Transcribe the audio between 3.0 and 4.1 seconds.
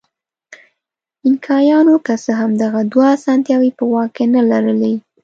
اسانتیاوې په واک